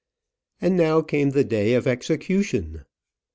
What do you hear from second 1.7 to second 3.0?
of execution.